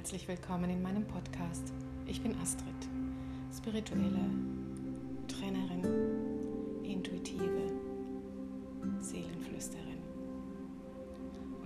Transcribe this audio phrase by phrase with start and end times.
[0.00, 1.74] herzlich willkommen in meinem Podcast.
[2.06, 2.88] Ich bin Astrid,
[3.54, 4.30] spirituelle
[5.28, 5.84] Trainerin,
[6.82, 7.70] intuitive
[8.98, 10.00] Seelenflüsterin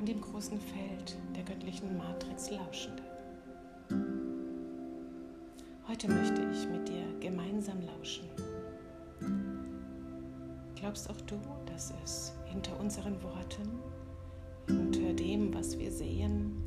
[0.01, 3.05] und im großen Feld der göttlichen Matrix lauschende.
[5.87, 8.25] Heute möchte ich mit dir gemeinsam lauschen.
[10.75, 13.79] Glaubst auch du, dass es hinter unseren Worten,
[14.67, 16.64] hinter dem, was wir sehen,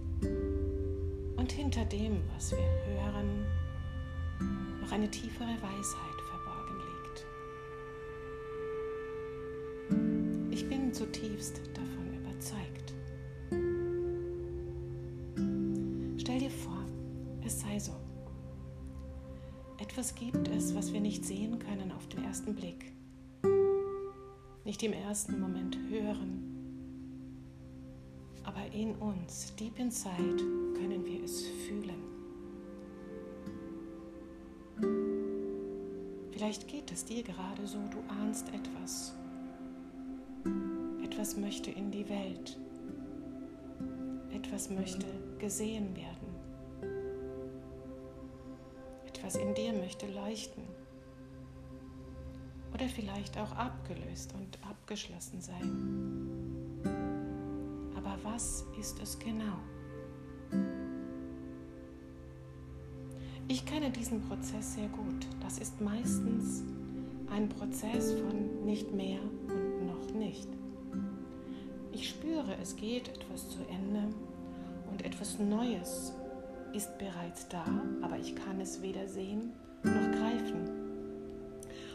[1.57, 3.43] hinter dem, was wir hören,
[4.79, 6.77] noch eine tiefere Weisheit verborgen
[9.89, 10.53] liegt.
[10.53, 12.93] Ich bin zutiefst davon überzeugt.
[16.19, 16.85] Stell dir vor,
[17.43, 17.95] es sei so.
[19.79, 22.93] Etwas gibt es, was wir nicht sehen können auf den ersten Blick,
[24.63, 26.47] nicht im ersten Moment hören
[28.47, 30.41] aber in uns, deep inside,
[36.47, 39.13] Vielleicht geht es dir gerade so, du ahnst etwas.
[41.03, 42.57] Etwas möchte in die Welt.
[44.33, 45.07] Etwas möchte
[45.39, 46.95] gesehen werden.
[49.07, 50.63] Etwas in dir möchte leuchten.
[52.73, 56.27] Oder vielleicht auch abgelöst und abgeschlossen sein
[58.37, 59.57] was ist es genau?
[63.87, 65.25] Kenne diesen Prozess sehr gut.
[65.39, 66.63] Das ist meistens
[67.31, 70.49] ein Prozess von nicht mehr und noch nicht.
[71.93, 74.13] Ich spüre, es geht etwas zu Ende
[74.91, 76.11] und etwas Neues
[76.73, 77.63] ist bereits da,
[78.01, 80.69] aber ich kann es weder sehen noch greifen.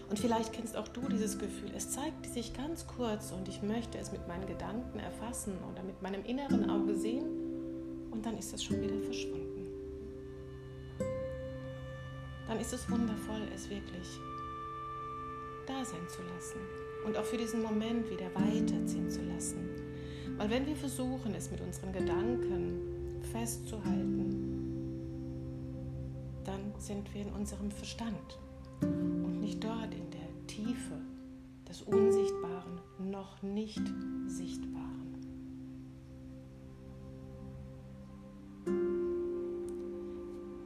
[0.08, 1.72] Und vielleicht kennst auch du dieses Gefühl.
[1.76, 6.00] Es zeigt sich ganz kurz und ich möchte es mit meinen Gedanken erfassen oder mit
[6.00, 7.26] meinem inneren Auge sehen
[8.10, 9.41] und dann ist es schon wieder verschwunden.
[12.52, 14.20] Dann ist es wundervoll, es wirklich
[15.66, 16.58] da sein zu lassen
[17.06, 19.70] und auch für diesen Moment wieder weiterziehen zu lassen.
[20.36, 24.36] Weil wenn wir versuchen, es mit unseren Gedanken festzuhalten,
[26.44, 28.38] dann sind wir in unserem Verstand
[28.82, 31.00] und nicht dort in der Tiefe
[31.66, 33.80] des Unsichtbaren, noch nicht
[34.26, 35.16] Sichtbaren.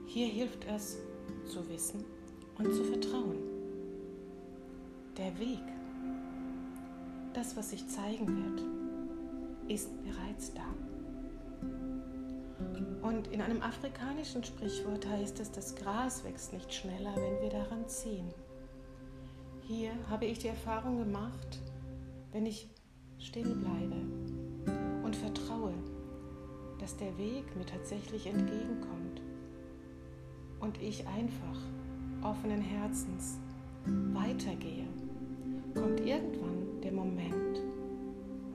[0.06, 0.98] Hier hilft es
[1.46, 2.04] zu wissen
[2.58, 3.38] und zu vertrauen.
[5.16, 5.62] Der Weg,
[7.32, 8.62] das, was sich zeigen wird,
[9.70, 10.62] ist bereits da.
[13.02, 17.88] Und in einem afrikanischen Sprichwort heißt es, das Gras wächst nicht schneller, wenn wir daran
[17.88, 18.28] ziehen.
[19.62, 21.60] Hier habe ich die Erfahrung gemacht,
[22.32, 22.68] wenn ich
[23.18, 23.96] still bleibe
[25.04, 25.72] und vertraue,
[26.78, 28.95] dass der Weg mir tatsächlich entgegenkommt
[30.60, 31.58] und ich einfach
[32.22, 33.38] offenen Herzens
[34.12, 34.86] weitergehe,
[35.74, 37.58] kommt irgendwann der Moment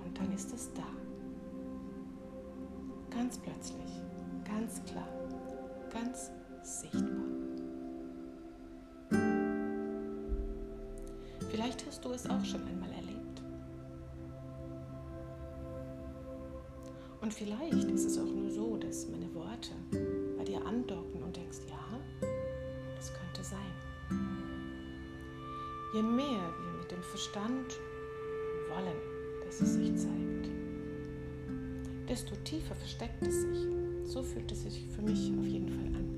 [0.04, 0.84] und dann ist es da.
[3.10, 4.02] Ganz plötzlich,
[4.46, 5.08] ganz klar,
[5.92, 6.32] ganz
[6.64, 7.26] sichtbar.
[11.50, 13.44] Vielleicht hast du es auch schon einmal erlebt.
[17.22, 19.74] Und vielleicht ist es auch nur so, dass meine Worte
[20.72, 22.00] andocken und denkst, ja,
[22.96, 23.60] das könnte sein.
[25.94, 27.78] Je mehr wir mit dem Verstand
[28.70, 28.96] wollen,
[29.46, 30.50] dass es sich zeigt,
[32.08, 33.68] desto tiefer versteckt es sich.
[34.06, 36.18] So fühlt es sich für mich auf jeden Fall an.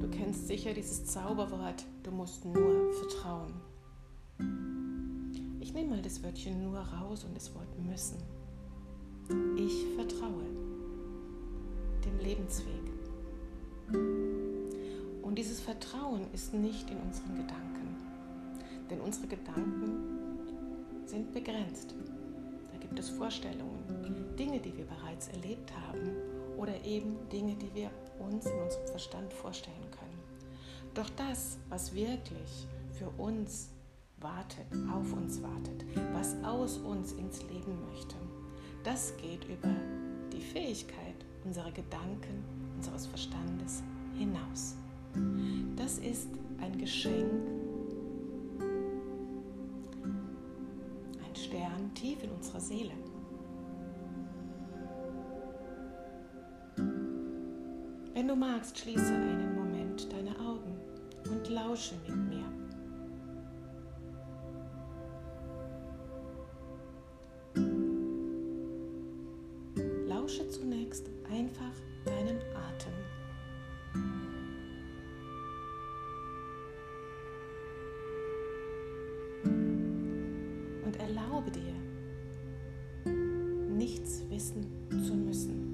[0.00, 3.54] Du kennst sicher dieses Zauberwort, du musst nur vertrauen.
[5.60, 8.18] Ich nehme mal das Wörtchen nur raus und das Wort müssen.
[9.56, 10.44] Ich vertraue
[12.04, 12.82] dem Lebensweg.
[15.22, 17.96] Und dieses Vertrauen ist nicht in unseren Gedanken.
[18.90, 20.28] Denn unsere Gedanken
[21.06, 21.94] sind begrenzt.
[22.72, 26.10] Da gibt es Vorstellungen, Dinge, die wir bereits erlebt haben
[26.58, 30.18] oder eben Dinge, die wir uns in unserem Verstand vorstellen können.
[30.94, 33.70] Doch das, was wirklich für uns
[34.18, 38.16] wartet, auf uns wartet, was aus uns ins Leben möchte,
[38.84, 39.74] das geht über
[40.32, 41.14] die Fähigkeit
[41.44, 42.44] unserer Gedanken,
[42.76, 43.82] unseres Verstandes
[44.16, 44.76] hinaus.
[45.76, 46.28] Das ist
[46.60, 47.30] ein Geschenk
[51.52, 52.92] Stern tief in unserer Seele.
[58.14, 60.78] Wenn du magst, schließe einen Moment deine Augen
[61.30, 62.61] und lausche mit mir.
[81.12, 81.74] Erlaube dir,
[83.76, 85.72] nichts wissen zu müssen.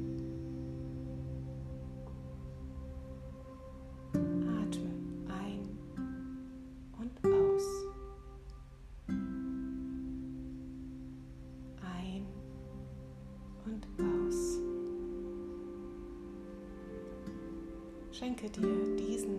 [18.10, 19.38] Schenke dir diesen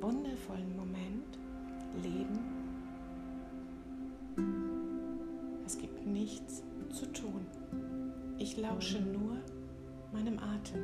[0.00, 1.36] wundervollen Moment
[2.00, 2.59] Leben.
[6.12, 7.46] Nichts zu tun.
[8.38, 9.36] Ich lausche nur
[10.12, 10.82] meinem Atem.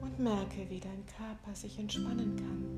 [0.00, 2.71] Und merke, wie dein Körper sich entspannen kann.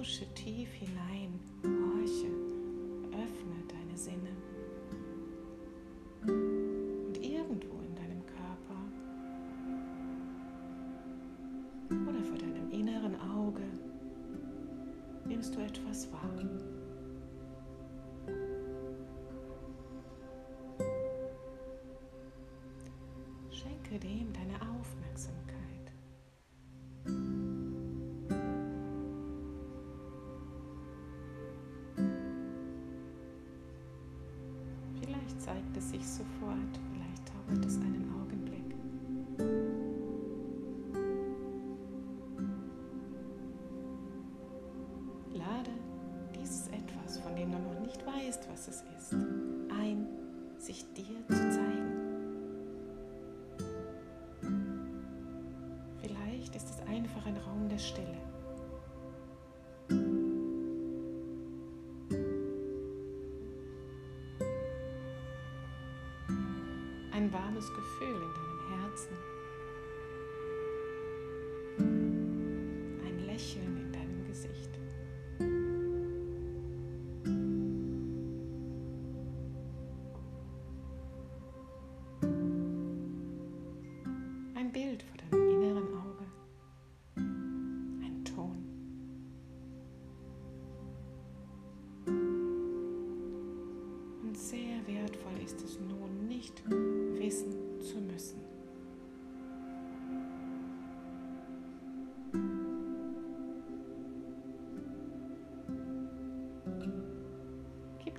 [0.00, 2.30] Lausche tief hinein, horche,
[3.12, 4.30] öffne deine Sinne.
[6.22, 8.80] Und irgendwo in deinem Körper
[12.08, 13.64] oder vor deinem inneren Auge
[15.26, 16.30] nimmst du etwas wahr.
[23.50, 25.59] Schenke dem deine Aufmerksamkeit.
[35.80, 38.74] Vielleicht es sich sofort, vielleicht dauert es einen Augenblick.
[45.32, 45.70] Lade
[46.38, 50.06] dieses etwas, von dem du noch nicht weißt, was es ist, ein,
[50.58, 51.50] sich dir zu
[57.78, 58.04] Stille.
[58.04, 58.19] Ein
[67.60, 69.39] warmes Gefühl in deinem Herzen.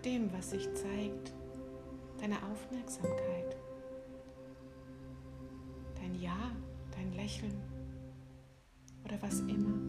[0.06, 1.34] Dem, was sich zeigt,
[2.20, 3.58] deine Aufmerksamkeit,
[5.96, 6.52] dein Ja,
[6.96, 7.62] dein Lächeln
[9.04, 9.81] oder was immer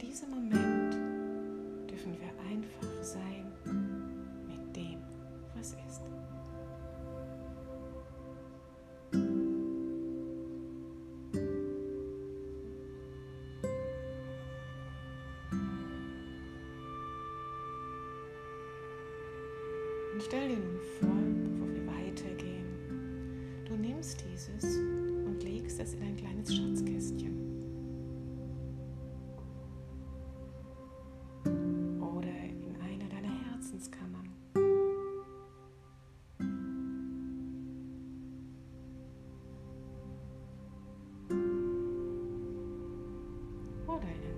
[0.00, 0.94] diesem Moment
[1.90, 3.44] dürfen wir einfach sein
[4.46, 4.98] mit dem,
[5.54, 6.02] was ist.
[20.12, 21.08] Und stell dir nun vor,
[21.44, 22.66] bevor wir weitergehen,
[23.66, 27.49] du nimmst dieses und legst es in ein kleines Schatzkästchen.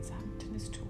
[0.02, 0.86] Samtenes Tuch.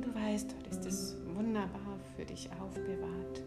[0.00, 3.42] Du weißt, dort ist es wunderbar für dich aufbewahrt.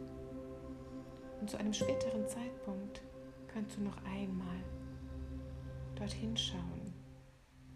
[1.42, 3.02] Und zu einem späteren Zeitpunkt
[3.48, 4.64] kannst du noch einmal
[5.96, 6.94] dorthin schauen,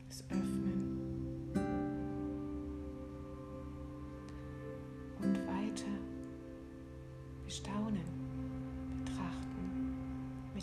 [0.10, 0.99] es öffnen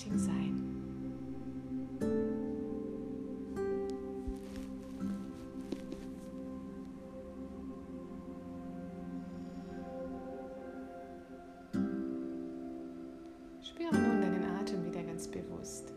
[0.06, 0.62] ihm sein.
[13.62, 15.95] Spüre nun deinen Atem wieder ganz bewusst.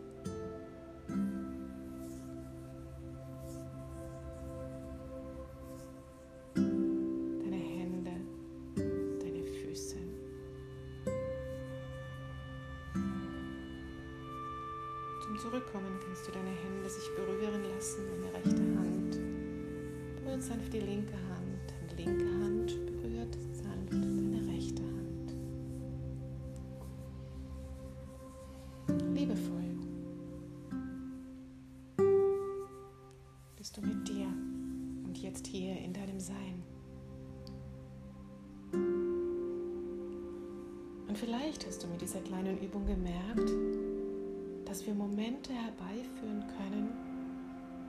[15.40, 18.02] Zurückkommen kannst du deine Hände sich berühren lassen.
[18.10, 19.18] Deine rechte Hand
[20.16, 21.72] berührt sanft die linke Hand.
[21.88, 25.34] Deine linke Hand berührt sanft deine rechte Hand.
[29.16, 29.78] Liebevoll
[33.56, 34.26] bist du mit dir
[35.06, 36.62] und jetzt hier in deinem Sein.
[41.08, 43.50] Und vielleicht hast du mit dieser kleinen Übung gemerkt,
[44.70, 46.90] dass wir Momente herbeiführen können,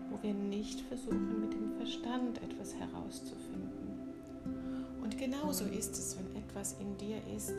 [0.10, 4.10] wo wir nicht versuchen, mit dem Verstand etwas herauszufinden.
[5.04, 7.54] Und genauso ist es, wenn etwas in dir ist,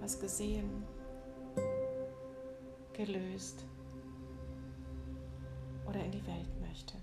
[0.00, 0.84] was gesehen,
[2.92, 3.64] gelöst
[5.88, 6.94] oder in die Welt möchte.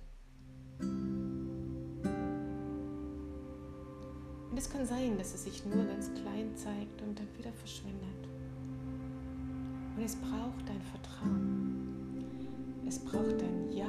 [4.51, 8.34] Und es kann sein, dass es sich nur ganz klein zeigt und dann wieder verschwindet.
[9.95, 12.25] Und es braucht dein Vertrauen.
[12.87, 13.87] Es braucht dein Ja.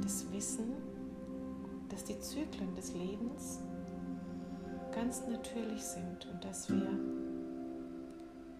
[0.00, 0.72] Das Wissen,
[1.88, 3.60] dass die Zyklen des Lebens
[4.92, 6.88] ganz natürlich sind und dass wir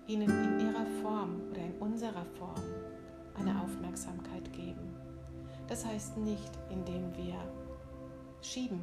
[0.07, 2.63] ihnen in ihrer Form oder in unserer Form
[3.35, 4.95] eine Aufmerksamkeit geben.
[5.69, 7.35] Das heißt nicht, indem wir
[8.41, 8.81] schieben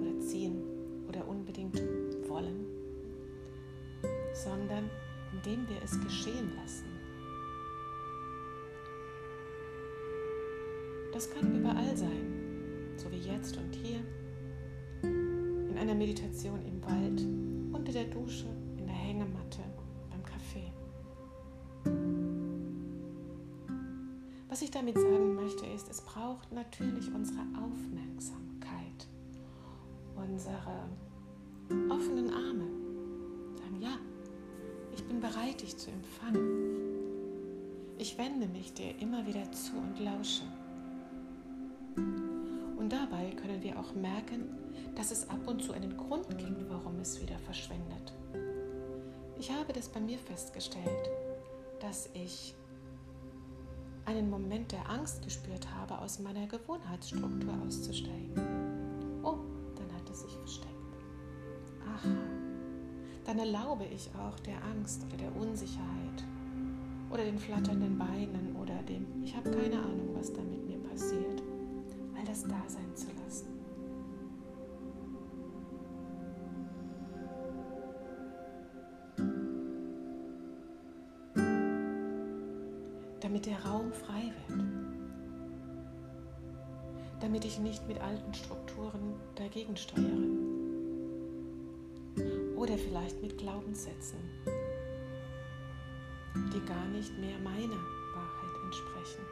[0.00, 0.62] oder ziehen
[1.08, 1.80] oder unbedingt
[2.28, 2.66] wollen,
[4.32, 4.90] sondern
[5.34, 6.84] indem wir es geschehen lassen.
[11.12, 14.00] Das kann überall sein, so wie jetzt und hier,
[15.02, 17.22] in einer Meditation im Wald,
[17.72, 19.60] unter der Dusche, in der Hängematte,
[20.10, 20.72] beim Kaffee.
[24.48, 29.08] Was ich damit sagen möchte, ist, es braucht natürlich unsere Aufmerksamkeit,
[30.16, 30.88] unsere
[31.90, 32.53] offenen Arme.
[35.24, 36.74] Bereit, dich zu empfangen.
[37.96, 40.42] Ich wende mich dir immer wieder zu und lausche.
[42.76, 44.50] Und dabei können wir auch merken,
[44.94, 48.12] dass es ab und zu einen Grund gibt, warum es wieder verschwindet.
[49.38, 51.08] Ich habe das bei mir festgestellt,
[51.80, 52.54] dass ich
[54.04, 59.22] einen Moment der Angst gespürt habe, aus meiner Gewohnheitsstruktur auszusteigen.
[59.22, 59.38] Oh,
[59.74, 60.68] dann hat es sich versteckt.
[61.86, 62.33] Aha,
[63.36, 66.24] dann erlaube ich auch der Angst oder der Unsicherheit
[67.10, 71.42] oder den flatternden Beinen oder dem, ich habe keine Ahnung, was da mit mir passiert,
[72.16, 73.48] all das da sein zu lassen.
[83.20, 84.68] damit der Raum frei wird,
[87.20, 90.53] damit ich nicht mit alten Strukturen dagegen steuere
[92.64, 94.18] oder vielleicht mit Glaubenssätzen,
[96.34, 97.76] die gar nicht mehr meiner
[98.14, 99.22] Wahrheit entsprechen.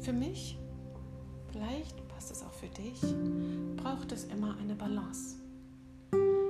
[0.00, 0.58] Für mich,
[1.52, 3.00] vielleicht passt es auch für dich,
[3.76, 5.36] braucht es immer eine Balance.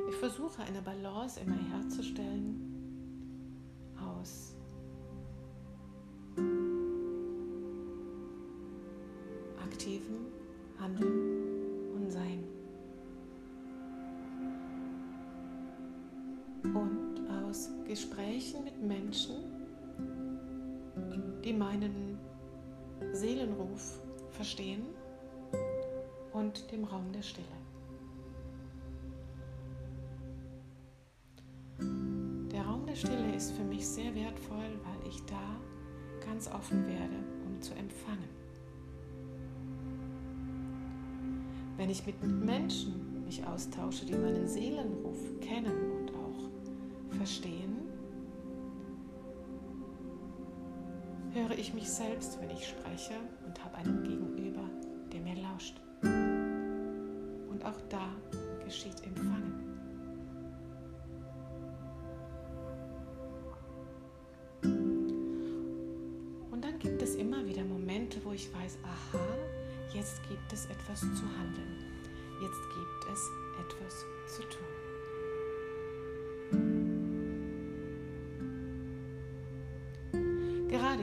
[0.09, 2.68] Ich versuche eine Balance immer herzustellen
[23.69, 24.83] Seelenruf verstehen
[26.33, 27.47] und dem Raum der Stille.
[32.53, 35.61] Der Raum der Stille ist für mich sehr wertvoll, weil ich da
[36.25, 38.29] ganz offen werde um zu empfangen.
[41.77, 47.68] Wenn ich mit Menschen mich austausche, die meinen Seelenruf kennen und auch verstehen,
[51.39, 53.15] höre ich mich selbst, wenn ich spreche
[53.47, 54.65] und habe einen Gegenüber,
[55.13, 55.81] der mir lauscht.
[56.03, 58.11] Und auch da
[58.65, 59.65] geschieht Empfangen.
[66.51, 69.25] Und dann gibt es immer wieder Momente, wo ich weiß, aha,
[69.95, 71.85] jetzt gibt es etwas zu handeln.
[72.41, 73.31] Jetzt gibt es
[73.61, 74.05] etwas
[74.37, 74.88] zu tun.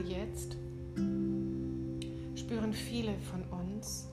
[0.08, 0.56] Jetzt
[2.34, 4.08] spüren viele von uns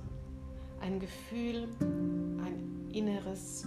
[0.81, 3.65] ein Gefühl, ein inneres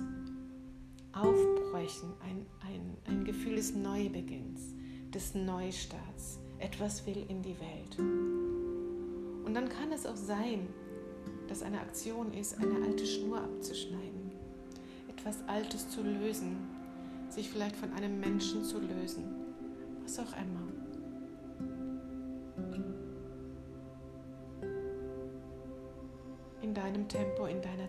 [1.13, 4.75] Aufbrechen, ein, ein, ein Gefühl des Neubeginns,
[5.15, 6.39] des Neustarts.
[6.59, 7.99] Etwas will in die Welt.
[7.99, 10.69] Und dann kann es auch sein,
[11.49, 14.33] dass eine Aktion ist, eine alte Schnur abzuschneiden,
[15.09, 16.57] etwas Altes zu lösen,
[17.31, 19.25] sich vielleicht von einem Menschen zu lösen,
[20.03, 20.86] was auch immer.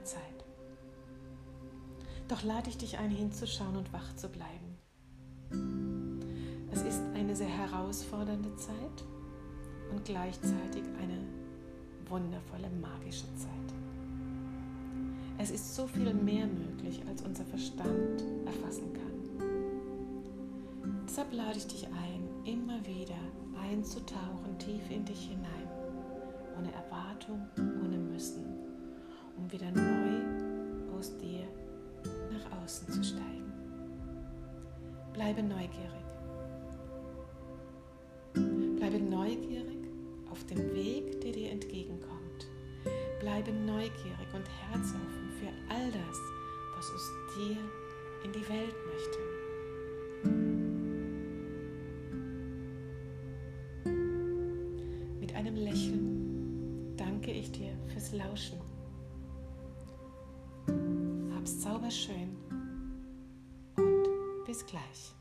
[0.07, 0.45] Zeit.
[2.27, 4.77] Doch lade ich dich ein, hinzuschauen und wach zu bleiben.
[6.71, 9.03] Es ist eine sehr herausfordernde Zeit
[9.91, 11.19] und gleichzeitig eine
[12.09, 13.51] wundervolle magische Zeit.
[15.37, 19.03] Es ist so viel mehr möglich, als unser Verstand erfassen kann.
[21.05, 23.19] Deshalb lade ich dich ein, immer wieder
[23.61, 25.67] einzutauchen tief in dich hinein,
[26.57, 28.45] ohne Erwartung, ohne Müssen,
[29.37, 29.96] um wieder neu
[30.97, 31.47] aus dir
[32.31, 33.53] nach außen zu steigen.
[35.13, 36.07] Bleibe neugierig.
[38.77, 39.89] Bleibe neugierig
[40.31, 42.47] auf dem Weg, der dir entgegenkommt.
[43.19, 46.17] Bleibe neugierig und herzoffen für all das,
[46.75, 47.57] was aus dir
[48.23, 49.19] in die Welt möchte.
[55.19, 58.76] Mit einem Lächeln danke ich dir fürs Lauschen.
[61.47, 62.35] Hab's zauberschön
[63.77, 65.15] und bis gleich.